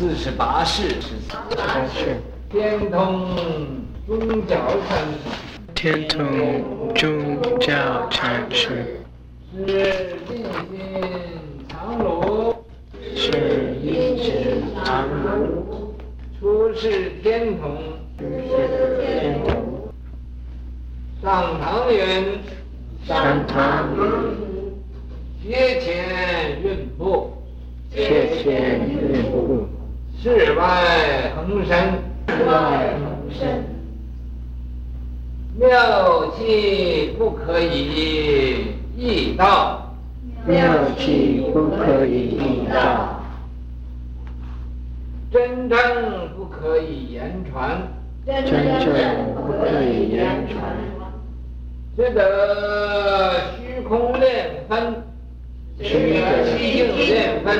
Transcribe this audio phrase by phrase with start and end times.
[0.00, 2.16] 四十八世是三世，
[2.48, 3.28] 天通
[4.08, 4.56] 宗教
[4.88, 5.06] 禅
[5.74, 8.96] 天通宗教禅师，
[9.66, 10.48] 是进行
[11.68, 12.64] 长路，
[13.14, 15.94] 是一指长路，
[16.40, 17.76] 出世天童，
[18.16, 19.92] 天童
[21.22, 22.38] 上堂云，
[23.06, 23.86] 上堂。
[25.42, 27.34] 节前运布，
[27.90, 29.66] 切切运布，
[30.22, 31.76] 世外恒生，
[32.46, 32.94] 外
[35.58, 39.94] 妙气不可以易道，
[40.46, 43.22] 妙气不可以易道，
[45.32, 45.78] 真正
[46.36, 47.80] 不可以言传，
[48.26, 48.54] 真正
[49.34, 50.76] 不可以言传，
[51.96, 55.02] 只得虚空练分，
[55.78, 57.56] 只得虚境练分，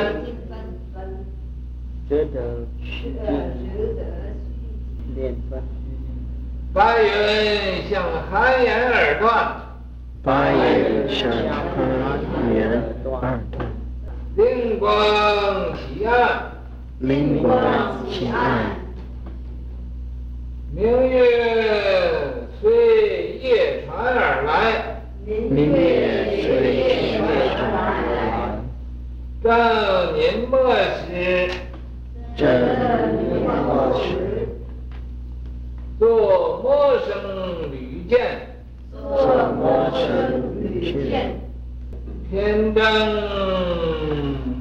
[2.09, 2.39] 值得
[2.83, 2.90] 取练分，
[6.75, 7.09] 白云
[7.89, 9.57] 向寒岩而断，
[10.23, 11.35] 白云向寒
[12.55, 13.41] 岩二断，
[14.37, 14.89] 灵光
[15.75, 16.53] 起暗，
[16.99, 17.51] 灵光
[18.11, 18.77] 起暗，
[20.75, 21.17] 明月
[22.61, 22.71] 随
[23.43, 27.25] 夜船而来，明月随夜船
[27.73, 27.81] 而
[28.13, 28.61] 来，
[29.43, 29.49] 正
[30.15, 31.51] 年末时，
[32.41, 34.49] 正年末时，
[35.99, 38.19] 作魔声屡见，
[38.95, 40.09] 作魔声
[40.59, 41.37] 屡见，
[42.31, 42.81] 天真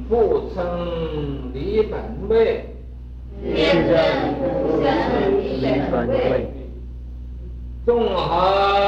[0.09, 0.59] 不曾
[1.53, 2.65] 离本位，
[3.41, 3.95] 天正
[4.41, 4.43] 不
[4.83, 4.89] 曾
[5.39, 5.47] 离
[5.89, 6.51] 本位，
[7.85, 8.78] 纵横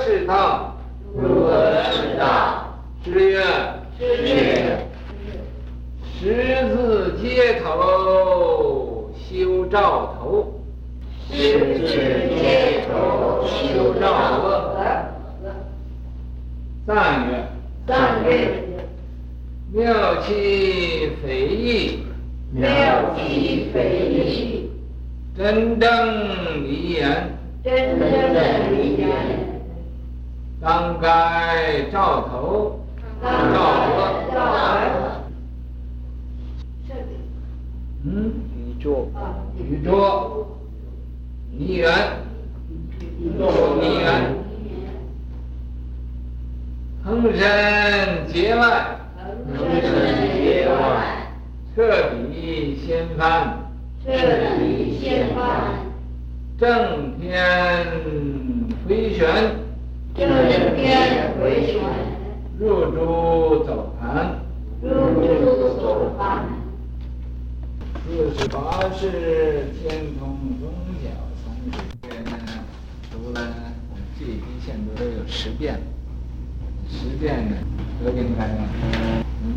[0.00, 0.76] 是道？
[1.14, 1.50] 如何
[1.92, 2.78] 是道？
[3.04, 3.42] 是曰：
[6.18, 6.24] 十
[6.68, 10.60] 字街头修兆头，
[11.30, 14.38] 十字街头修兆头。
[16.86, 17.30] 赞曰：
[17.86, 18.30] 赞曰：
[19.72, 22.04] 妙气非易，
[22.52, 23.78] 妙气非
[24.10, 24.70] 易，
[25.36, 25.88] 真正
[26.64, 28.02] 离言，真正
[28.72, 29.49] 离言。
[30.60, 32.80] 当该兆头，
[33.22, 33.96] 兆额。
[38.04, 39.08] 嗯，宇宙，
[39.58, 40.46] 宇宙，
[41.50, 41.90] 泥缘，
[43.18, 44.34] 泥缘，
[47.04, 49.00] 恒身节外，
[49.56, 49.84] 恒身
[50.34, 50.72] 节外，
[51.74, 53.64] 彻底掀翻，
[54.04, 54.12] 彻
[54.58, 55.40] 底掀翻，
[56.58, 57.86] 正天
[58.88, 59.59] 回旋，
[60.20, 60.28] 正
[60.76, 61.80] 天回旋，
[62.58, 64.36] 入诸走盘，
[64.82, 65.18] 入诸
[65.80, 66.44] 走盘。
[68.06, 70.68] 四十八式天通宗
[71.02, 71.08] 教
[71.40, 71.42] 禅
[71.72, 71.78] 师
[72.30, 72.36] 呢，
[73.10, 73.40] 读了
[74.18, 75.80] 这一批线都有十遍，
[76.86, 77.56] 十遍呢
[78.04, 78.58] 都应该能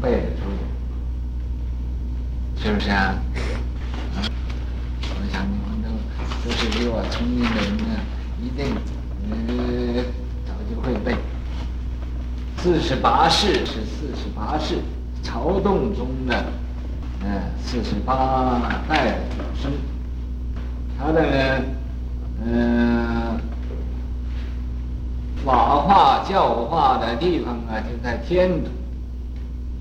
[0.02, 0.64] 背得出来，
[2.64, 3.20] 是不是啊？
[4.16, 4.18] 啊，
[5.04, 5.90] 我想你们都
[6.46, 8.00] 都是比我聪明的人呢，
[8.42, 8.64] 一定
[9.30, 9.42] 呃早
[9.94, 10.00] 就
[10.84, 11.16] 会背。
[12.58, 14.76] 四十八世是四十八世
[15.24, 16.46] 曹洞宗的。
[17.26, 19.70] 嗯，四十八代祖师，
[21.00, 21.64] 他的呢，
[22.46, 23.40] 嗯，
[25.46, 28.74] 瓦化教化的地方啊，就在天童，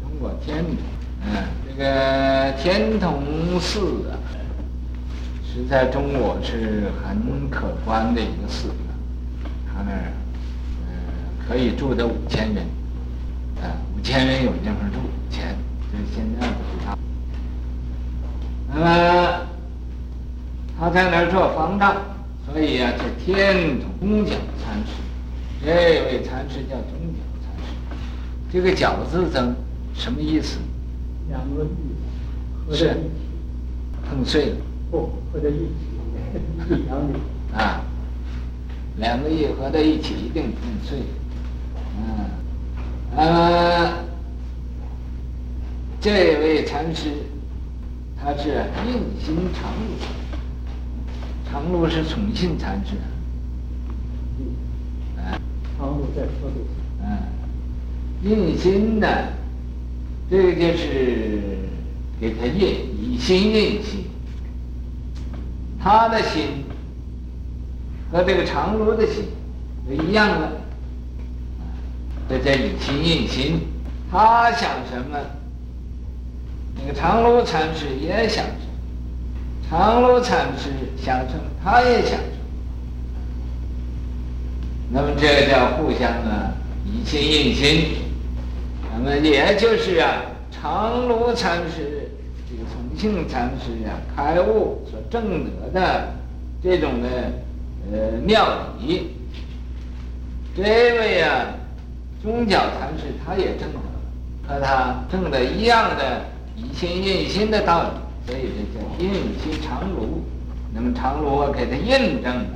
[0.02, 0.76] 中国天童。
[1.24, 4.14] 嗯，这个天童寺啊，
[5.44, 8.76] 是在中国是很可观的一个寺院，
[9.66, 10.12] 他那儿，
[11.52, 12.64] 可以住的五千人，
[13.60, 15.54] 啊，五千人有地方住，钱，
[15.92, 16.96] 就是现在的他。
[18.72, 19.46] 那么
[20.80, 21.94] 他在那儿做方丈，
[22.46, 24.30] 所以啊，叫天通教
[24.64, 24.94] 禅师。
[25.62, 25.70] 这
[26.06, 27.74] 位禅师叫宗教禅师。
[28.50, 29.54] 这个“角”字怎
[29.94, 30.58] 什么意思？
[31.28, 32.96] 两个玉合在一起，
[34.08, 34.56] 碰碎了。
[34.90, 35.68] 不 合在一起，
[36.70, 37.58] 一两的。
[37.58, 37.82] 啊，
[38.96, 40.98] 两个玉合在一起一定碰碎。
[41.98, 43.92] 嗯，呃，
[46.00, 46.10] 这
[46.40, 47.10] 位禅师。
[48.24, 48.50] 他是
[48.86, 49.98] 印心常路，
[51.50, 52.94] 常路是崇信禅师，
[55.18, 55.34] 啊，
[55.76, 56.22] 常路在。
[57.02, 57.18] 嗯，
[58.22, 59.08] 印心呢，
[60.30, 61.40] 这个就是
[62.20, 64.04] 给他印以心印心，
[65.82, 66.64] 他的心
[68.12, 69.24] 和这个常如的心
[69.88, 70.61] 是一样了。
[72.32, 73.60] 这叫以心印心，
[74.10, 75.18] 他想什么，
[76.80, 82.22] 那个常如禅师也想什么，常如禅师想什么，他也想什么。
[84.90, 86.54] 那么这个叫互相啊，
[86.86, 87.96] 以心印心。
[88.94, 92.08] 那么也就是啊，常如禅师
[92.48, 96.14] 这个重庆禅师、啊，开悟所证得的
[96.62, 97.08] 这种的
[97.92, 98.48] 呃妙
[98.80, 99.10] 理，
[100.56, 101.60] 这位呀、啊。
[102.22, 103.84] 中角禅师他也证得了，
[104.46, 106.24] 和他证的一样的
[106.56, 107.88] 以心印心的道理，
[108.26, 110.22] 所以这叫印心常如。
[110.72, 112.46] 那么常如我给他印证了，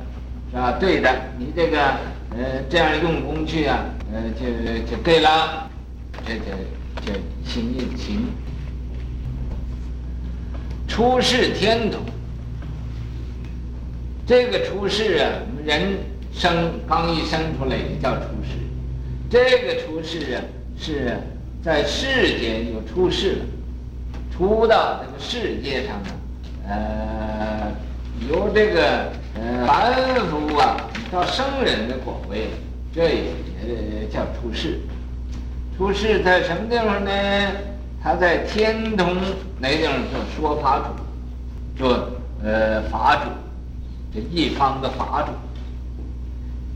[0.49, 0.77] 是吧？
[0.79, 1.77] 对的，你这个
[2.31, 3.83] 呃这样用功去啊，
[4.13, 4.45] 呃就
[4.89, 5.69] 就对了，
[6.25, 6.45] 这就
[7.05, 8.25] 叫以心印心。
[10.87, 12.01] 出世天童，
[14.25, 15.29] 这个出世啊，
[15.65, 15.99] 人
[16.31, 18.57] 生刚一生出来也叫出世。
[19.29, 20.41] 这个出世啊，
[20.79, 21.19] 是
[21.61, 23.45] 在世间就出世了，
[24.31, 25.97] 出到这个世界上
[26.65, 27.71] 啊，呃，
[28.29, 29.93] 由这个呃凡
[30.27, 30.77] 夫啊
[31.11, 32.47] 到圣人的果位，
[32.95, 34.79] 这也叫出世。
[35.77, 37.11] 出世在什么地方呢？
[38.01, 39.17] 他在天童
[39.59, 42.09] 那地方叫说法主，做
[42.41, 43.29] 呃法主，
[44.13, 45.33] 这一方的法主，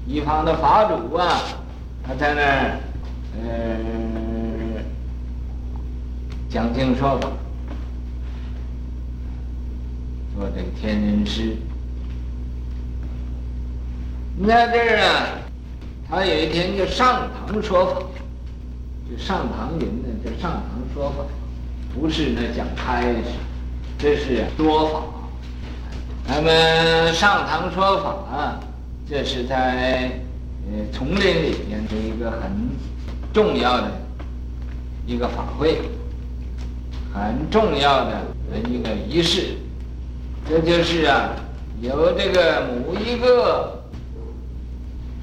[0.05, 1.41] 一方的法主啊。
[2.03, 2.79] 他在那儿，
[3.37, 4.81] 呃，
[6.49, 7.29] 讲经说法，
[10.35, 11.55] 做这个天人师。
[14.35, 15.27] 你在这儿啊，
[16.09, 18.01] 他有一天就上堂说法，
[19.09, 21.23] 就上堂人呢，就上堂说法，
[21.93, 23.23] 不是那讲开示，
[23.97, 25.03] 这是说法。
[26.27, 28.59] 那么上堂说法，
[29.07, 30.11] 这是在。
[30.73, 32.49] 呃，丛林里面的一个很
[33.33, 33.91] 重要的
[35.05, 35.81] 一个法会，
[37.13, 38.21] 很重要的
[38.69, 39.57] 一个仪式，
[40.47, 41.31] 这就是啊，
[41.81, 43.83] 由这个某一个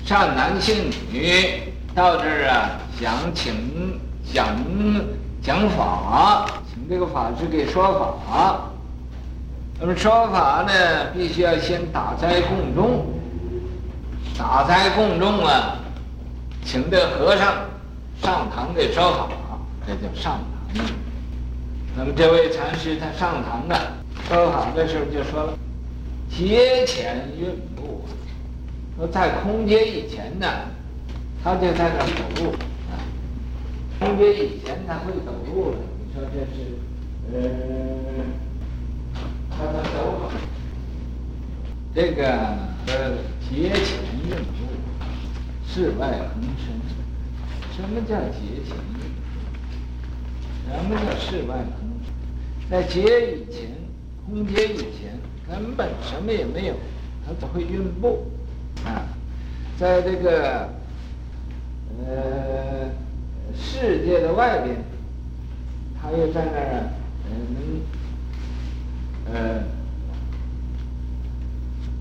[0.04, 1.32] 善男信女
[1.94, 3.98] 到这儿啊，想请
[4.30, 4.54] 讲
[5.42, 8.70] 讲法，请这个法师给说法。
[9.80, 13.06] 那么说法呢，必须要先打斋供中。
[14.38, 15.78] 打斋供众啊，
[16.64, 17.56] 请这和尚
[18.22, 19.28] 上堂给烧烤，
[19.84, 20.38] 这叫上
[20.74, 20.86] 堂。
[21.96, 23.76] 那么这位禅师他上堂啊，
[24.28, 25.58] 烧烤的时候就说了
[26.30, 28.04] ：“阶前蕴部，
[28.96, 30.46] 说在空阶以前呢，
[31.42, 32.52] 他就在那走路
[32.92, 32.94] 啊。
[33.98, 36.78] 空阶以前他会走路了，你说这是
[37.32, 38.24] 呃，
[39.50, 40.30] 他的走法，
[41.92, 42.56] 这个
[42.88, 43.16] 呃
[43.48, 43.98] 节前。”
[44.28, 44.58] 蕴部，
[45.66, 46.66] 世外横生。
[47.74, 49.00] 什么叫节前蕴？
[50.66, 52.08] 什么叫世外横生？
[52.68, 53.00] 在节
[53.32, 53.70] 以前，
[54.26, 55.18] 空劫以前，
[55.48, 56.74] 根本什么也没有，
[57.24, 58.26] 他只会蕴部
[58.84, 59.06] 啊。
[59.78, 60.68] 在这个
[62.04, 62.90] 呃
[63.56, 64.76] 世界的外边，
[66.02, 66.90] 他又在那儿
[67.30, 67.80] 嗯
[69.32, 69.62] 呃，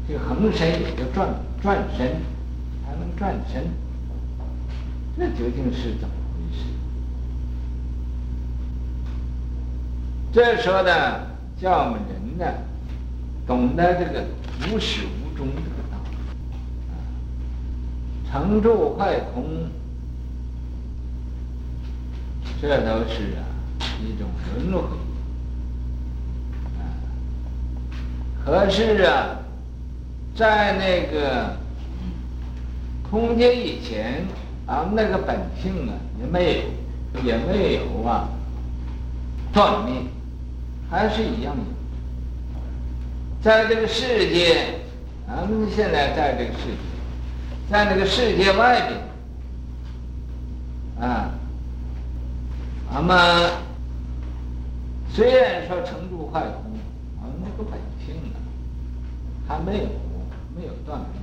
[0.08, 1.30] 这个横身也就转。
[1.60, 2.22] 转身，
[2.86, 3.64] 还能转身，
[5.18, 6.66] 这究竟是怎么回事？
[10.32, 12.46] 这说的叫我们人呢，
[13.48, 14.24] 懂得这个
[14.72, 16.16] 无始无终这个道理
[16.92, 16.94] 啊，
[18.32, 19.72] 成住坏空，
[22.62, 23.42] 这都是啊
[24.06, 24.30] 一种
[24.70, 24.96] 轮回
[26.78, 26.86] 啊。
[28.46, 29.40] 可是啊。
[30.38, 31.58] 在那个
[33.10, 34.24] 空间以前，
[34.68, 36.62] 啊，那个本性啊也没
[37.16, 38.30] 有，也没有啊
[39.52, 40.04] 断灭，
[40.92, 41.64] 还是一样的。
[43.42, 44.82] 在这个世界，
[45.26, 46.78] 咱们现在在这个世界，
[47.72, 48.92] 在那个世界外
[51.00, 51.32] 边，啊，
[52.94, 53.50] 那么
[55.12, 56.74] 虽然说成住坏空，
[57.22, 58.38] 啊，那个本性啊
[59.48, 60.07] 还没有。
[60.58, 61.22] 没有断灭，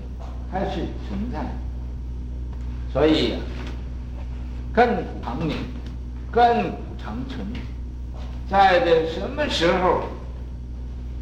[0.52, 1.44] 还是存在。
[2.92, 3.34] 所以，
[4.72, 5.56] 亘古长明，
[6.32, 7.44] 亘古长存。
[8.48, 10.04] 在这什么时候，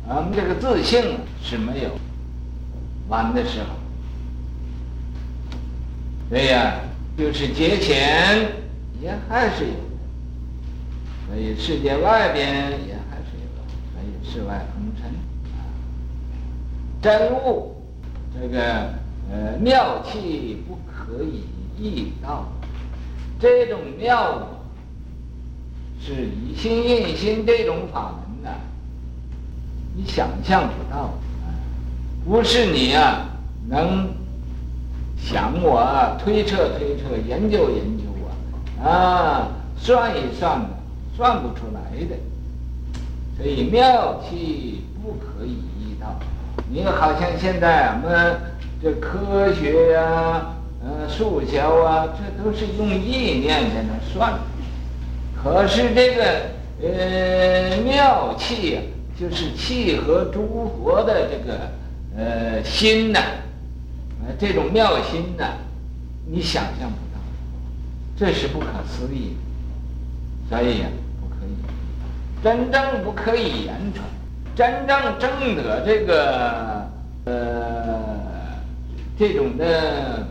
[0.08, 1.90] 俺们这个自性是没有
[3.08, 3.68] 完的时候。
[6.28, 6.74] 对呀，
[7.16, 8.52] 就是节前
[9.00, 9.74] 也还是有，
[11.26, 13.48] 所以世界外边也还是有，
[13.92, 15.08] 所以世外红尘
[15.54, 15.64] 啊，
[17.00, 17.81] 真悟。
[18.40, 18.60] 这个
[19.30, 21.44] 呃妙气不可以
[21.78, 22.46] 易到，
[23.38, 24.48] 这种妙
[26.00, 28.50] 是以心印心这种法门呢，
[29.94, 31.10] 你想象不到，
[32.24, 33.26] 不是你啊
[33.68, 34.08] 能
[35.16, 38.04] 想我啊推测推测研究研究
[38.82, 40.60] 啊啊算一算
[41.16, 42.16] 算不出来的，
[43.36, 46.18] 所以妙气不可以易到。
[46.68, 48.36] 你好像现在我们
[48.82, 54.34] 这科学呀、啊，呃，数学啊，这都是用意念在那算。
[55.34, 56.22] 可是这个
[56.82, 58.80] 呃妙气呀，
[59.18, 61.70] 就是契合诸佛的这个
[62.16, 63.20] 呃心呐，
[64.24, 65.44] 呃这种妙心呐，
[66.26, 67.20] 你想象不到，
[68.16, 69.36] 这是不可思议
[70.48, 70.86] 的，所以呀，
[71.20, 71.54] 不可以，
[72.42, 74.04] 真正不可以言传。
[74.54, 76.86] 真正证得这个
[77.24, 78.00] 呃
[79.18, 80.26] 这种的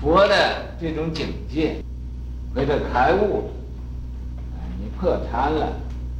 [0.00, 0.34] 佛的
[0.80, 1.76] 这种境界，
[2.54, 3.50] 或者开悟，
[4.78, 5.72] 你破参了，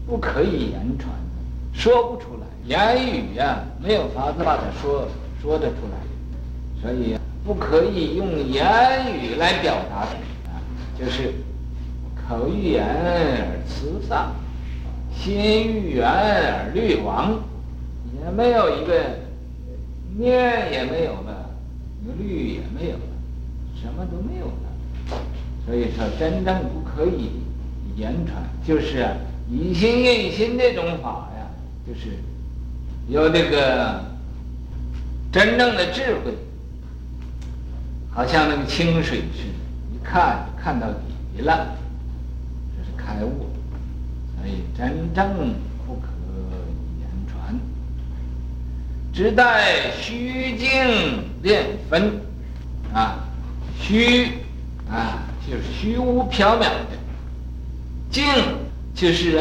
[0.04, 1.10] 不可以言传，
[1.72, 5.06] 说不出来，言语呀、没有法子把它说
[5.40, 10.08] 说得出来，所以不可以用言语来表达，
[10.98, 11.32] 就是
[12.28, 14.32] 口欲言而辞丧。
[15.14, 17.38] 心欲圆而虑亡，
[18.12, 18.92] 也没有一个
[20.18, 21.50] 念也没有了，
[22.18, 23.02] 虑也没有了，
[23.80, 25.18] 什么都没有了。
[25.64, 27.30] 所以说，真正不可以
[27.96, 29.06] 言传，就是
[29.48, 31.46] 以心印心这种法呀，
[31.86, 32.16] 就是
[33.08, 34.00] 有这个
[35.30, 36.32] 真正的智慧，
[38.10, 41.76] 好像那个清水似的，一看看到底了，
[42.76, 43.46] 这是开悟。
[44.42, 45.54] 所以真正
[45.86, 46.08] 不可
[46.98, 47.56] 言传，
[49.14, 50.68] 只待虚静
[51.44, 52.20] 练分，
[52.92, 53.20] 啊，
[53.80, 54.32] 虚
[54.90, 56.88] 啊就是虚无缥缈的，
[58.10, 58.24] 静
[58.96, 59.38] 就是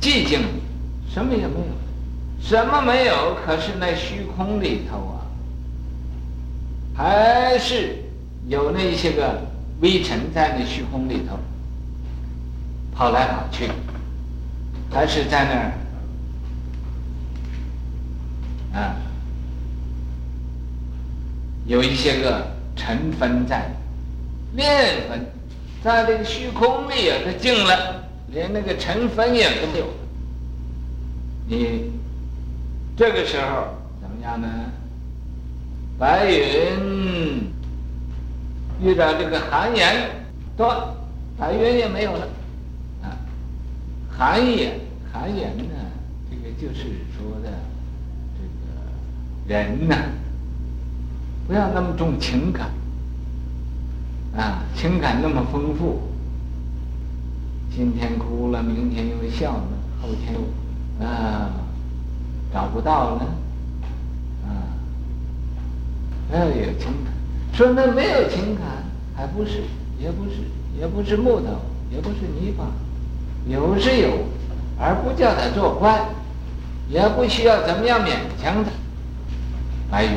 [0.00, 0.42] 寂静，
[1.12, 5.26] 什么也没有，什么没有，可是那虚空里头啊，
[6.94, 7.96] 还是
[8.46, 9.42] 有那些个
[9.80, 11.36] 微尘在那虚空里头。
[12.94, 13.68] 跑来跑去，
[14.90, 15.50] 还是在那
[18.78, 18.96] 儿啊，
[21.66, 22.46] 有一些个
[22.76, 23.70] 尘分在，
[24.52, 25.26] 面分，
[25.82, 29.86] 在这个虚空里啊，它静了，连那个尘分也都没有。
[31.46, 31.90] 你
[32.96, 34.48] 这个时候怎么样呢？
[35.98, 37.50] 白云
[38.80, 40.10] 遇到这个寒烟，
[40.56, 40.94] 断，
[41.36, 42.28] 白云也没有了。
[44.16, 44.78] 寒言，
[45.12, 45.64] 寒言呢？
[46.30, 46.84] 这个就是
[47.16, 47.50] 说的，
[48.36, 49.96] 这个人呢，
[51.48, 52.70] 不要那么重情感，
[54.36, 56.02] 啊，情感那么丰富。
[57.74, 59.68] 今天哭了，明天又笑了，
[60.00, 61.50] 后天又啊
[62.52, 63.22] 找不到了，
[64.46, 64.78] 啊，
[66.32, 67.12] 要有情感。
[67.52, 68.84] 说那没有情感，
[69.16, 69.64] 还不是，
[69.98, 70.36] 也不是，
[70.78, 72.66] 也不是木头，也不是泥巴。
[73.46, 74.08] 有是有，
[74.78, 76.00] 而不叫他做官，
[76.88, 78.70] 也不需要怎么样勉强他。
[79.90, 80.12] 白云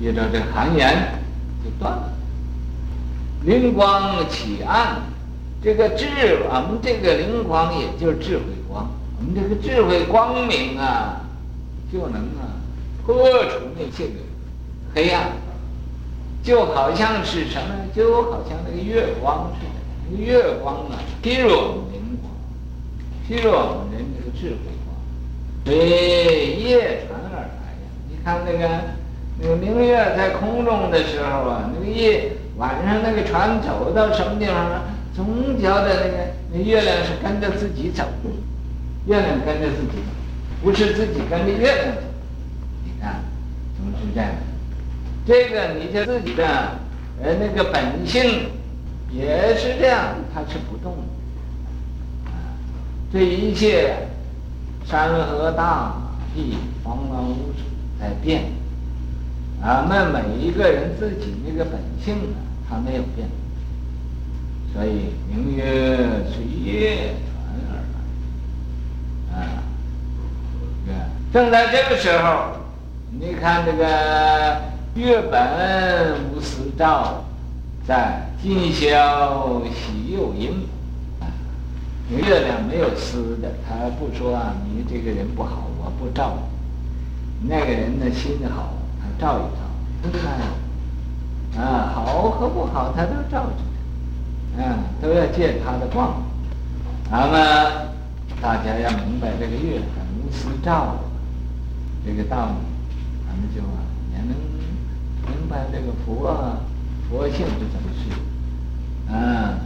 [0.00, 1.18] 遇到这寒烟
[1.64, 2.12] 就断了，
[3.44, 5.02] 灵光起暗，
[5.62, 6.06] 这个智，
[6.48, 11.22] 我们这个灵光也就是智慧光，我们这个智慧光明啊，
[11.92, 12.56] 就能啊
[13.04, 13.16] 破
[13.50, 14.20] 除那些个
[14.94, 15.32] 黑暗，
[16.44, 17.74] 就好像是什么？
[17.94, 19.81] 就好像那个月光似的。
[20.18, 22.30] 月光啊，譬如我们灵光，
[23.26, 24.94] 譬如我们人这个智慧光，
[25.64, 27.86] 随夜传而来呀。
[28.08, 28.68] 你看那个
[29.40, 34.82] 那个明月在空中的时候啊，那个夜晚上那个船走到什么地方啊，
[35.14, 36.16] 总觉得那个
[36.52, 38.30] 那月亮是跟着自己走的，
[39.06, 40.12] 月亮跟着自己走，
[40.62, 42.02] 不是自己跟着月亮走。
[42.84, 43.22] 你看，
[43.76, 44.30] 总是这样。
[45.24, 46.44] 这个你就自己的
[47.22, 48.46] 呃那个本性。
[49.12, 51.02] 也是这样，它是不动的。
[53.12, 54.08] 这一切
[54.86, 55.94] 山河大
[56.34, 57.62] 地，茫茫无阻
[58.00, 58.44] 在变。
[59.62, 62.36] 俺们每一个人自己那个本性呢，
[62.68, 63.28] 它没有变。
[64.72, 65.64] 所以明月
[66.32, 69.38] 随夜传而来。
[69.38, 69.44] 啊，
[71.32, 72.56] 正在这个时候，
[73.10, 73.84] 你看这个
[74.94, 77.24] 月本无私照。
[77.84, 80.66] 在今宵喜又盈，
[81.20, 81.30] 啊，
[82.10, 86.36] 月亮没有私的，他不说啊，你这个人不好，我不照
[87.40, 90.28] 你那个人的心好，他照一照，对吧？
[91.56, 96.20] 啊，好和不好，他都照着，啊，都要借他的光。
[97.12, 97.92] 那么
[98.40, 100.96] 大家要明白这个月很无私照
[102.04, 102.54] 这个道理，
[103.24, 103.78] 咱们就啊
[104.12, 104.34] 也能
[105.28, 106.58] 明白这个佛
[107.08, 108.10] 佛性是怎么事
[109.12, 109.60] 啊，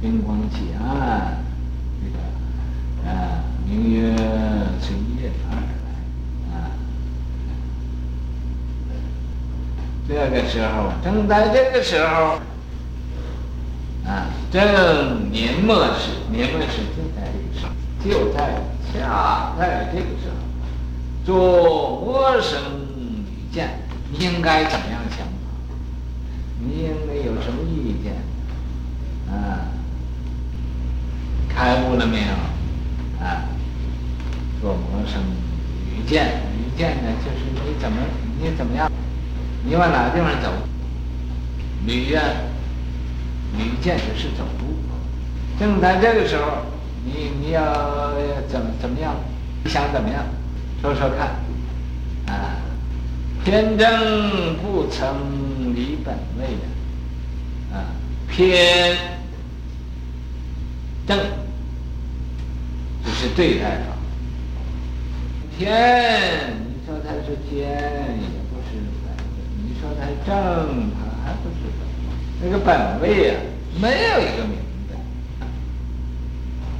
[0.00, 1.42] 冰光起啊，
[2.00, 4.14] 这个啊明月
[4.80, 6.70] 随月而来啊，
[10.08, 12.38] 这个时候正在这个时候。
[14.06, 17.72] 啊，正年末时，年末时就在这个时候，
[18.08, 20.36] 就在恰在这个时候，
[21.24, 22.56] 做陌生
[22.96, 23.80] 女见，
[24.16, 25.26] 应该怎么样想
[26.66, 28.14] 你应该有什么意见？
[29.32, 29.70] 啊，
[31.48, 33.24] 开悟了没有？
[33.24, 33.44] 啊，
[34.60, 35.22] 做陌生
[35.90, 37.98] 愚见，愚见呢，就是你怎么
[38.40, 38.90] 你怎么样？
[39.64, 40.52] 你往哪个地方走？
[41.84, 42.20] 女呀。
[43.56, 44.74] 女见就是走路，
[45.58, 46.58] 正在这个时候，
[47.04, 47.62] 你你要
[48.48, 49.14] 怎怎么样？
[49.64, 50.22] 你想怎么样？
[50.82, 51.36] 说说看。
[52.26, 52.58] 啊，
[53.44, 55.06] 偏正不曾
[55.76, 57.92] 离本位的，啊，
[58.30, 58.96] 偏
[61.06, 61.18] 正
[63.04, 63.94] 就是对待他。
[65.58, 65.68] 偏，
[66.64, 69.12] 你说他是偏，也不是本；
[69.62, 70.34] 你说他是正，
[70.94, 71.84] 他还不是本。
[72.42, 73.36] 那个本位啊，
[73.78, 74.56] 没有一个名
[74.88, 74.94] 字，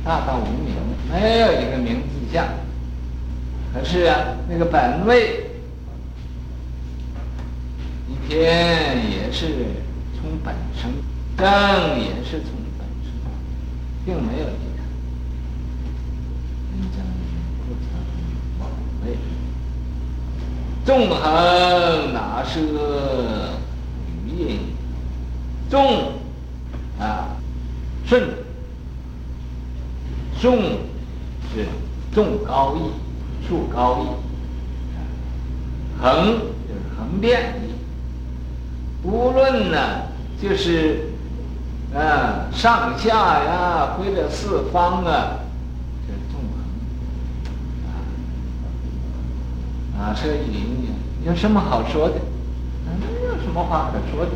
[0.02, 0.74] 大道无名，
[1.12, 2.46] 没有一个名字相。
[3.74, 4.16] 可是啊，
[4.48, 5.50] 那个本位，
[8.08, 9.66] 一天也是
[10.18, 10.90] 从本生，
[11.36, 11.46] 正
[12.00, 13.10] 也是从本生，
[14.04, 14.82] 并没有离开。
[16.70, 16.96] 真正
[17.66, 17.88] 不曾
[18.58, 18.60] 本
[19.04, 19.16] 位，
[20.84, 22.60] 纵横哪舍
[24.24, 24.60] 余阴。
[25.68, 26.12] 纵
[27.00, 27.36] 啊，
[28.06, 28.22] 顺，
[30.40, 30.62] 纵
[31.52, 31.66] 是
[32.12, 32.80] 纵高义，
[33.48, 34.06] 竖高义，
[36.00, 37.54] 横就是横遍
[39.06, 39.78] 无，论呢，
[40.42, 41.10] 就是
[41.94, 45.38] 啊上下呀，或者四方啊，
[46.08, 46.58] 就是纵横
[50.02, 50.26] 啊，啊这
[51.24, 52.16] 有什么好说的？
[52.98, 54.32] 没有什么话可说的。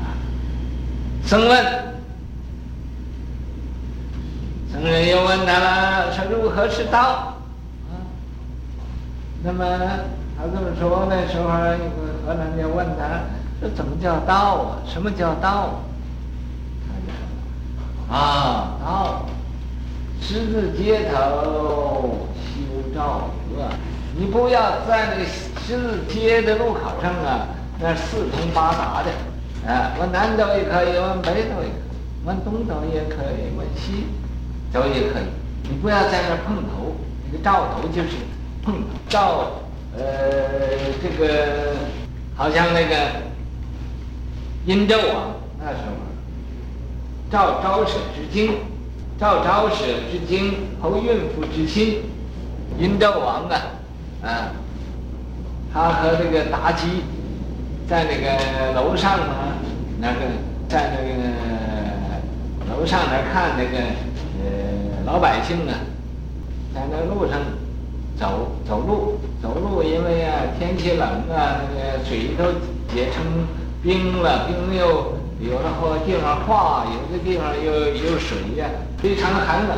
[0.00, 0.16] 啊
[1.22, 1.64] 僧问，
[4.72, 7.35] 僧人又问他了，说如何是道？
[9.46, 9.64] 啊，那么
[10.36, 13.22] 他这么说那时候，一个和尚就问他，
[13.60, 14.82] 说怎么叫道啊？
[14.84, 15.82] 什么叫道？
[16.88, 19.26] 他就说，啊，道，
[20.20, 23.68] 十字街头修道德，
[24.18, 27.46] 你不要在那个十字街的路口上啊，
[27.78, 29.10] 那四通八达的。
[29.70, 31.70] 啊，往南走也可以，往北走也可以，
[32.24, 34.06] 往东走也可以，往西
[34.72, 35.26] 走也可以。
[35.68, 36.94] 你不要在那碰头，
[37.26, 38.10] 那个照头就是
[38.66, 38.88] 碰头。
[39.08, 39.62] 照，
[39.96, 40.02] 呃，
[41.00, 41.76] 这个
[42.34, 42.96] 好像那个
[44.64, 45.94] 殷纣王那时候，
[47.30, 48.56] 赵昭舍之精，
[49.20, 52.02] 赵昭舍之经，后孕妇之亲。
[52.76, 53.54] 殷纣王啊，
[54.22, 54.50] 啊，
[55.72, 57.04] 他和这个妲己
[57.88, 59.54] 在那个楼上啊。
[59.98, 60.16] 那个
[60.68, 61.14] 在那个
[62.70, 63.78] 楼上来看那个
[64.44, 65.72] 呃老百姓啊，
[66.74, 67.40] 在那路上
[68.18, 72.44] 走走路走路，因为啊天气冷啊，那个水都
[72.92, 73.22] 结成
[73.82, 78.66] 冰了，冰又有的好地方化，有的地方又有水呀、
[78.98, 79.76] 非常寒冷。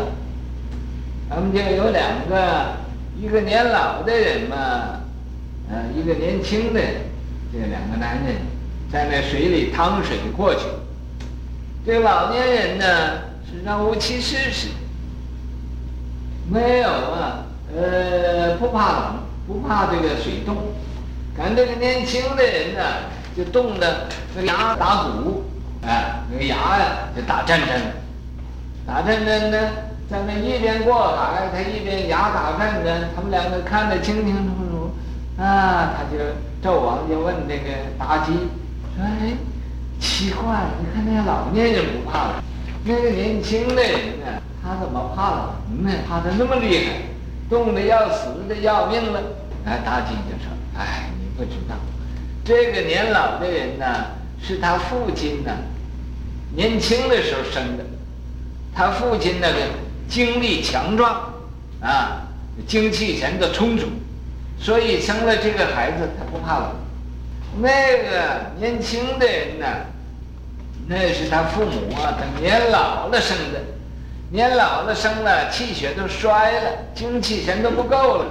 [1.29, 2.77] 咱们就有两个，
[3.20, 4.57] 一个年老的人嘛，
[5.70, 6.81] 呃，一个年轻的，
[7.53, 8.37] 这两个男人。
[8.90, 10.61] 在那水里趟水过去，
[11.85, 12.87] 这老年人呢
[13.44, 14.68] 是让无其事事，
[16.51, 17.44] 没有啊，
[17.76, 19.14] 呃，不怕冷，
[19.46, 20.57] 不怕这个水冻。
[21.37, 22.81] 赶这个年轻的人呢，
[23.37, 25.44] 就冻得那牙打鼓，
[25.87, 27.81] 哎，那个牙呀就打颤颤，
[28.87, 29.59] 打颤颤呢，
[30.11, 36.18] 在那一边过海，他一边牙打颤颤，他们两个看得清清楚楚，啊，他就
[36.61, 38.33] 纣王就问这个妲己。
[38.96, 39.37] 说哎，
[40.00, 42.35] 奇怪，你看那个老年人不怕冷，
[42.83, 45.92] 那个年轻的人呢，他怎么怕冷呢？
[46.09, 46.92] 怕得那么厉害，
[47.48, 49.20] 冻得要死的要命了。
[49.64, 51.74] 哎，大金就说：“哎，你不知道，
[52.44, 53.87] 这个年老的人呢，
[54.42, 55.50] 是他父亲呢，
[56.54, 57.84] 年轻的时候生的。
[58.74, 59.56] 他父亲那个
[60.08, 61.34] 精力强壮，
[61.80, 62.22] 啊，
[62.66, 63.87] 精气神都充足，
[64.58, 66.70] 所以生了这个孩子他不怕冷。
[67.61, 67.68] 那
[68.08, 69.66] 个年轻的人呢，
[70.87, 73.61] 那是他父母啊，他年老了生的，
[74.30, 78.26] 年老了生了，气血都衰了，精气神都不够了，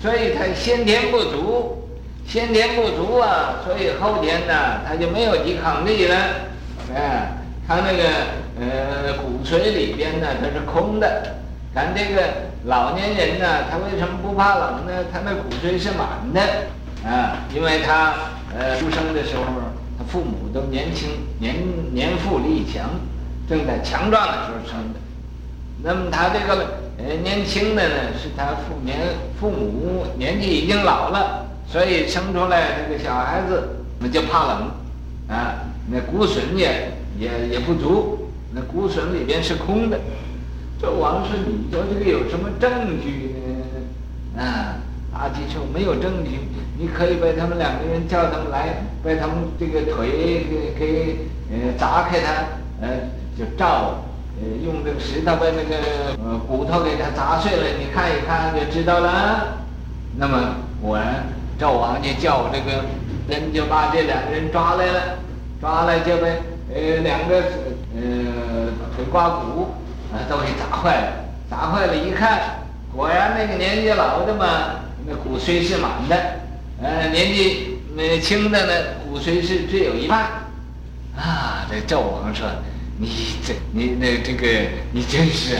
[0.00, 1.88] 所以他先天不足，
[2.26, 6.16] 先天不足啊，所以后天呢他就没有抵抗力了，
[6.94, 7.32] 哎，
[7.66, 8.02] 他那个
[8.60, 11.36] 呃骨髓里边呢它是空的，
[11.74, 12.22] 咱这个
[12.64, 14.92] 老年人呢，他为什么不怕冷呢？
[15.12, 16.40] 他那骨髓是满的
[17.08, 18.14] 啊，因为他。
[18.54, 19.44] 呃，出生的时候，
[19.96, 21.54] 他父母都年轻，年
[21.94, 22.84] 年富力强，
[23.48, 25.00] 正在强壮的时候生的。
[25.82, 28.98] 那么他这个呃年轻的呢，是他父年
[29.40, 34.70] 父母年纪已经老了，所以生出来这个小孩子那就怕冷，
[35.28, 39.98] 啊，那骨髓也也也不足，那骨髓里边是空的。
[40.80, 43.34] 纣王说：“你说这个有什么证据
[44.34, 44.74] 呢？”啊，
[45.14, 46.40] 妲己说：“没有证据。”
[46.76, 51.16] 你可以把他们两个人叫他们来，把他们这个腿给给
[51.52, 52.32] 呃砸开他，
[52.80, 52.88] 呃
[53.38, 54.02] 就照，
[54.64, 55.76] 用这个石头把那个
[56.24, 59.58] 呃骨头给它砸碎了，你看一看就知道了。
[60.18, 61.24] 那么果然
[61.58, 62.84] 纣王就叫这个
[63.28, 65.18] 人就把这两个人抓来了，
[65.60, 66.26] 抓来就把
[66.74, 67.36] 呃两个
[67.94, 69.68] 呃腿刮骨
[70.12, 71.12] 啊都给砸坏了，
[71.48, 72.40] 砸坏了，一看
[72.94, 74.46] 果然那个年纪老的嘛，
[75.06, 76.16] 那骨髓是满的。
[76.82, 78.72] 呃，年纪呃轻的呢，
[79.08, 80.20] 骨髓是只有一半，
[81.16, 82.46] 啊，这纣王说
[83.02, 83.08] ：“你
[83.44, 84.46] 这你那这个
[84.92, 85.56] 你真是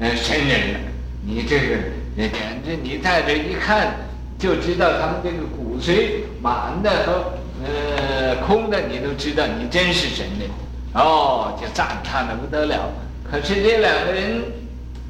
[0.00, 0.80] 呃神人了，
[1.26, 1.76] 你这个
[2.16, 2.30] 简
[2.64, 3.94] 直你在这一看
[4.38, 10.48] 就知道他们这个骨髓满的和呃空的，你都知道，你真是神人。”
[10.96, 12.90] 哦，就赞叹的不得了。
[13.30, 14.40] 可是这两个人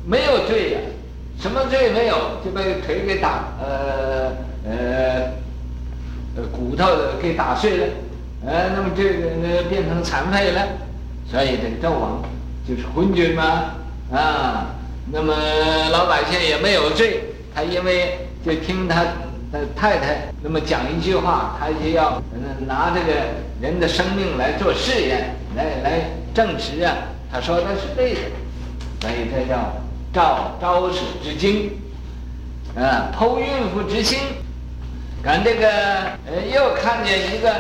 [0.04, 0.80] 没有罪呀，
[1.40, 4.32] 什么罪没有，就被腿给打，呃
[4.68, 5.36] 呃。
[6.36, 6.84] 呃，骨头
[7.22, 7.86] 给打碎了，
[8.44, 10.68] 呃，那么这个呢变成残废了，
[11.30, 12.22] 所以这个纣王
[12.68, 13.74] 就是昏君嘛，
[14.12, 14.66] 啊，
[15.10, 15.34] 那么
[15.90, 17.20] 老百姓也没有罪，
[17.54, 19.02] 他因为就听他
[19.52, 22.22] 的太太那么讲一句话，他就要
[22.66, 23.12] 拿这个
[23.60, 26.00] 人的生命来做试验，来来
[26.34, 26.94] 证实啊，
[27.32, 28.20] 他说的是对的，
[29.00, 29.72] 所以这叫
[30.12, 31.72] 赵招水之精，
[32.76, 34.18] 啊，剖孕妇之心。
[35.24, 35.68] 咱这个
[36.24, 37.50] 呃，又看见一个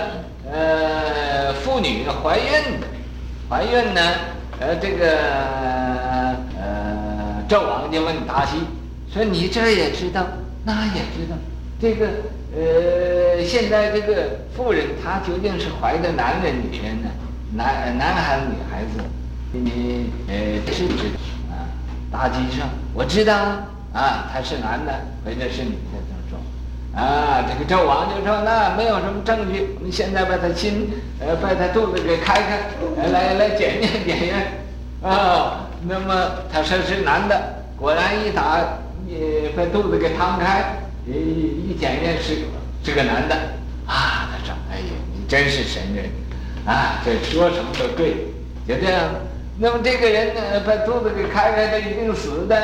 [0.52, 2.44] 呃妇女怀孕，
[3.48, 4.00] 怀孕呢，
[4.58, 5.16] 呃，这个
[6.58, 8.66] 呃，纣王就问妲己，
[9.12, 10.26] 说你这也知道，
[10.64, 11.36] 那也知道，
[11.80, 12.08] 这个
[12.56, 17.08] 呃，现在这个妇人她究竟是怀的男人女人呢？
[17.54, 19.00] 男男孩子女孩子？
[19.52, 20.34] 你呃
[20.72, 21.70] 知不知道啊？
[22.10, 23.34] 妲己说我知道
[23.92, 24.92] 啊，他是男的，
[25.24, 26.15] 或者是女的。
[26.96, 32.58] 啊，这个纣王就说：“那没有什么证据，你现在把他心，呃，把他肚子给开开，
[33.12, 34.34] 来来检验检验。
[35.02, 37.38] 啊，那么他说是男的，
[37.76, 42.38] 果然一打，你把肚子给摊开，一一检验是
[42.82, 43.34] 是个男的。
[43.86, 46.06] 啊，他说：哎呀，你真是神人，
[46.64, 48.28] 啊，这说什么都对，
[48.66, 49.02] 就这样。
[49.58, 52.56] 那么这个人呢，把肚子给开开，他一定死的。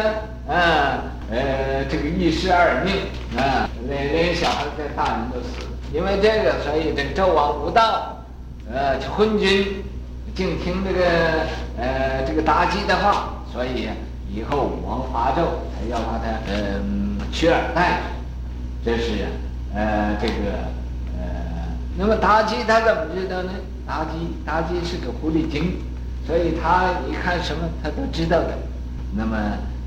[0.49, 2.93] 啊。”呃，这个一尸二命
[3.39, 8.25] 啊，连连小孩带大人都死，因为这个，所以这纣王无道，
[8.73, 9.85] 呃，昏君，
[10.35, 11.05] 净听这个
[11.77, 13.91] 呃这个妲己的话，所以
[14.33, 15.45] 以后武王伐纣，
[15.77, 18.01] 还要把他嗯、取而代
[18.83, 19.27] 之，这是
[19.75, 20.57] 呃这个
[21.21, 21.25] 呃，
[21.99, 23.53] 那么妲己他怎么知道呢？
[23.87, 25.77] 妲己妲己是个狐狸精，
[26.27, 28.57] 所以他一看什么他都知道的，
[29.15, 29.37] 那么。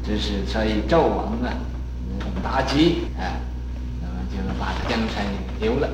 [0.07, 1.49] 这是所以纣王啊，
[2.43, 3.39] 妲己哎，
[4.37, 5.23] 那么就把他江山
[5.59, 5.87] 给丢了。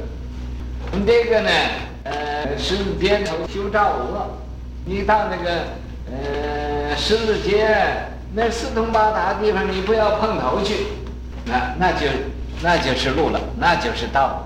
[1.06, 1.50] 这个呢，
[2.04, 4.38] 呃，十字街头修赵娥，
[4.86, 5.68] 你到那个
[6.12, 7.68] 呃十字街
[8.34, 10.88] 那四通八达的地方，你不要碰头去，
[11.46, 12.08] 那那就
[12.62, 14.44] 那就是路了，那就是道。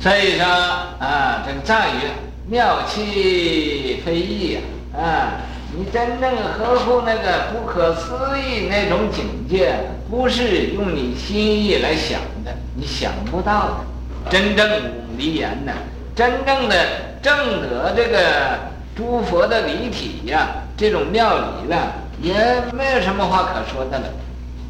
[0.00, 2.00] 所以说啊，这个藏语
[2.46, 4.60] 妙趣非异呀，
[4.94, 5.48] 啊。
[5.72, 9.72] 你真正合乎那个不可思议那种境界，
[10.10, 14.30] 不是用你心意来想的，你想不到的。
[14.30, 15.72] 真正五离言呢，
[16.14, 16.74] 真正的
[17.22, 18.58] 证得这个
[18.96, 22.34] 诸佛的离体呀，这种妙理了，也
[22.72, 24.06] 没有什么话可说的了。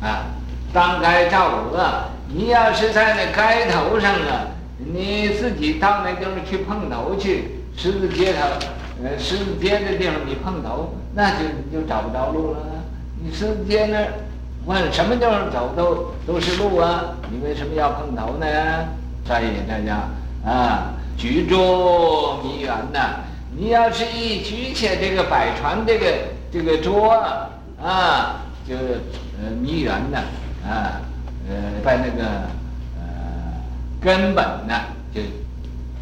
[0.02, 0.26] 啊，
[0.72, 4.46] 当该赵娥，你要是在那街头上啊，
[4.78, 8.40] 你自己到那地方去碰头去，十字街头。
[9.02, 12.58] 呃，十字街的地方你碰头，那就你就找不着路了。
[13.22, 14.12] 你十字街那儿，
[14.66, 18.46] 问什么地方走都都是路啊，你为什么要碰头呢？
[19.26, 20.08] 所以大家
[20.44, 23.20] 啊，举箸迷缘呐，
[23.56, 26.06] 你要是一举起这个摆船这个
[26.52, 27.12] 这个桌
[27.82, 30.18] 啊，就呃迷缘呐
[30.66, 31.00] 啊，
[31.48, 32.24] 呃把那个
[32.98, 33.60] 呃
[34.00, 34.74] 根本呢
[35.14, 35.20] 就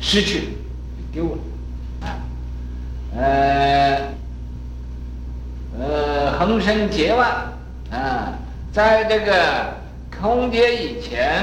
[0.01, 0.57] 失去，
[1.13, 1.39] 丢了，
[3.19, 3.99] 呃
[5.79, 7.29] 呃横生劫万
[7.91, 8.35] 啊。
[8.73, 9.33] 在这个
[10.21, 11.43] 空劫以前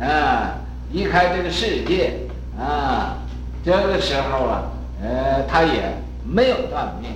[0.00, 0.54] 啊，
[0.90, 2.14] 离开这个世界
[2.58, 3.18] 啊，
[3.64, 4.62] 这个时候啊，
[5.00, 7.10] 呃，他也没有断灭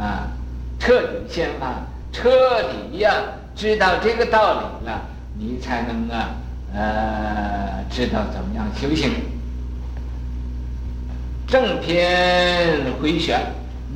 [0.00, 0.28] 啊，
[0.78, 3.12] 彻底显化，彻底呀、
[3.54, 5.02] 知道这个道理了，
[5.36, 6.30] 你才能啊，
[6.74, 9.10] 呃，知道怎么样修行。
[11.48, 13.40] 正偏回旋，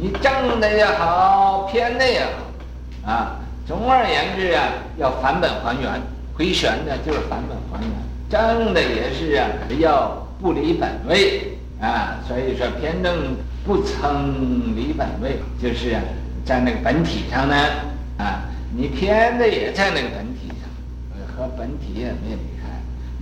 [0.01, 3.37] 你正的也好，偏的也好，啊。
[3.67, 6.01] 总而言之啊，要返本还原，
[6.35, 7.91] 回旋呢就是返本还原，
[8.31, 9.47] 正的也是啊，
[9.79, 12.19] 要不离本位啊。
[12.27, 13.37] 所以说偏正
[13.67, 15.95] 不曾离本位，就是
[16.47, 17.55] 在那个本体上呢
[18.17, 18.43] 啊，
[18.75, 22.39] 你偏的也在那个本体上，和本体也没有。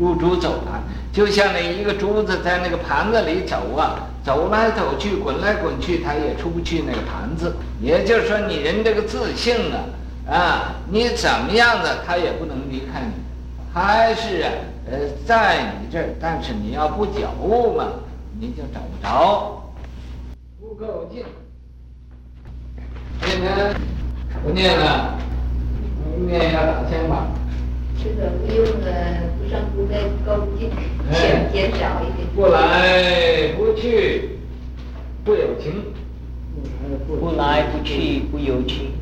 [0.01, 0.83] 入珠走盘，
[1.13, 7.55] 就像那一个珠子在那个盘子里走啊，走来走去，滚来滚去，它也出不去那个盘子。
[7.81, 9.85] 也就是说，你人这个自信啊。
[10.29, 13.13] 啊，你怎么样的，他也不能离开你，
[13.75, 14.45] 还是
[14.89, 17.89] 呃在你这儿，但是你要不觉悟嘛，
[18.39, 19.73] 你就找不着，
[20.61, 21.25] 不够劲。
[23.23, 23.75] 今天
[24.45, 25.19] 不念了，
[26.17, 27.27] 明天要打千吧。
[28.03, 28.89] 是的，不用的，
[29.39, 30.01] 不上不减
[31.53, 32.27] 减少一点。
[32.35, 34.39] 不来不去，
[35.23, 35.85] 不有情。
[37.21, 38.93] 不来不去，不有情。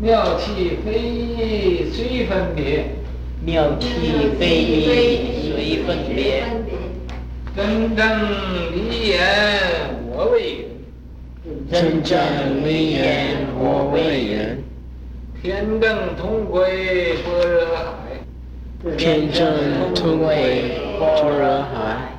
[0.00, 2.84] 妙气非一虽分别，
[3.44, 3.88] 妙气
[4.38, 6.44] 非一虽分别。
[7.56, 8.06] 真正
[8.72, 9.18] 离言
[10.12, 10.66] 我为
[11.44, 12.16] 缘，真正
[12.64, 14.62] 离言我为缘。
[15.40, 17.93] 偏正同归般若
[18.84, 22.12] 海，偏正通归般若海。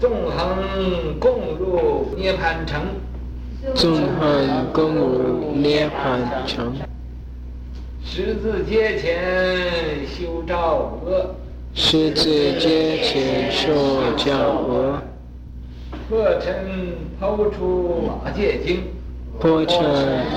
[0.00, 2.82] 纵横共入涅槃城。
[3.74, 6.72] 纵横共入涅槃城，
[8.04, 11.34] 十字街前修赵娥，
[11.74, 12.24] 十字
[12.60, 13.74] 街前修
[14.16, 15.02] 兆额，
[16.08, 16.54] 破尘
[17.18, 18.84] 抛出法界经，
[19.40, 19.76] 破尘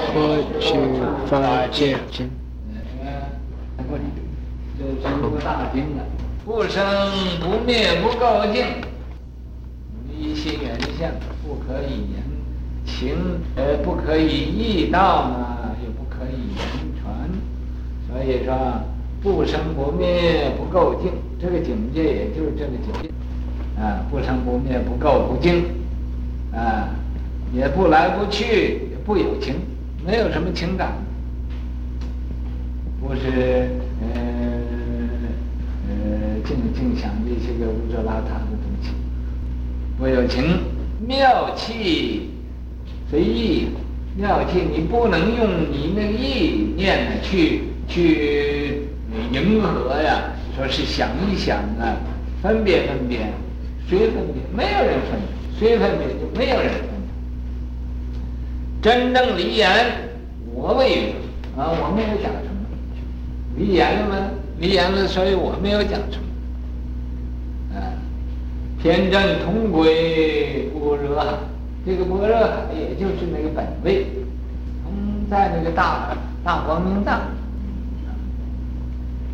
[0.08, 0.76] 抛出
[1.28, 2.28] 法界经。
[5.02, 6.02] 这是部大经啊！
[6.44, 6.84] 不生
[7.40, 8.66] 不灭不垢净，
[10.18, 11.12] 一心缘相
[11.46, 12.22] 不可以言。
[12.84, 13.16] 情
[13.56, 16.66] 呃不可以意道嘛，也不可以言
[17.00, 17.30] 传，
[18.08, 18.82] 所以说
[19.22, 23.10] 不生不灭不垢净，这个境界也就是这个境界，
[23.80, 25.64] 啊不生不灭不垢不净，
[26.54, 26.90] 啊
[27.54, 29.56] 也不来不去也不有情，
[30.06, 30.94] 没有什么情感，
[33.00, 33.70] 不是
[36.52, 38.90] 净净想一些个污浊邋遢的东西，
[39.98, 40.60] 我有情
[41.08, 42.30] 妙气。
[43.10, 43.68] 随意
[44.16, 48.88] 妙气，你不能用你那个意念呢去去
[49.32, 50.24] 迎合呀。
[50.56, 51.96] 说是想一想啊，
[52.42, 53.20] 分别分别，
[53.88, 54.42] 谁分别？
[54.54, 55.20] 没有人分
[55.60, 56.82] 别，谁分别就没有人分
[58.82, 58.92] 别。
[58.92, 59.68] 真正离言，
[60.54, 61.14] 我为缘
[61.58, 62.60] 啊，我没有讲什么。
[63.58, 64.16] 离言了吗？
[64.60, 66.31] 离言了，所以我没有讲什么。
[68.82, 71.24] 天正同归般若。
[71.86, 74.06] 这个般若海，也就是那个本位，
[74.84, 74.94] 同
[75.30, 77.22] 在那个大大光明藏，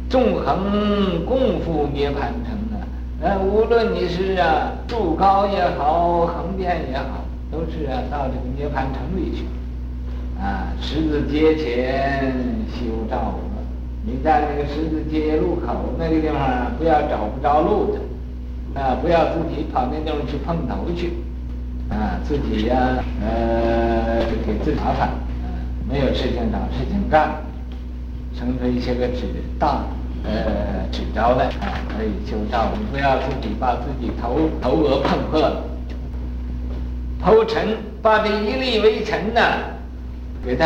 [0.10, 2.84] 纵横共赴涅槃城啊！
[3.22, 9.44] 呃，无论你是啊筑高也好，横店也好，都是啊到这个涅槃城里去。
[10.42, 12.34] 啊，十字街前
[12.70, 13.40] 修兆额，
[14.06, 18.00] 你在那个十字街路口那个地方，不要找不着路的，
[18.78, 21.14] 啊，不要自己跑那地方去碰头去。
[21.90, 22.76] 啊，自己呀、
[23.22, 25.10] 呃，给自己麻烦，
[25.90, 27.42] 没有事情找事情干，
[28.38, 29.24] 生出一些个纸
[29.58, 29.86] 大，
[30.26, 32.68] 呃，纸招来，啊，可以修道。
[32.78, 35.64] 你不要自己把自己头头额碰破了，
[37.24, 39.42] 剖尘，把这一粒微尘呢，
[40.46, 40.66] 给它，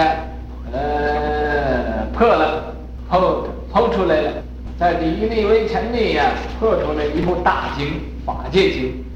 [0.72, 2.74] 呃，破了，
[3.12, 4.32] 剖剖出来了，
[4.82, 7.88] 在这一粒微尘里呀，破出了一部大经，
[8.26, 9.11] 法界经。